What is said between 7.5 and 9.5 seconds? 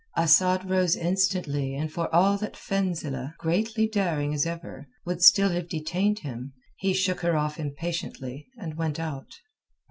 impatiently, and went out.